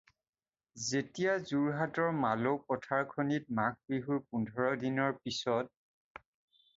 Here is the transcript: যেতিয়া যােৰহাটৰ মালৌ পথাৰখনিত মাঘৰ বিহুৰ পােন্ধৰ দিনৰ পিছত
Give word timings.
যেতিয়া 0.91 1.33
যােৰহাটৰ 1.49 2.15
মালৌ 2.21 2.53
পথাৰখনিত 2.71 3.57
মাঘৰ 3.59 3.77
বিহুৰ 3.93 4.23
পােন্ধৰ 4.23 4.79
দিনৰ 4.85 5.13
পিছত 5.27 6.25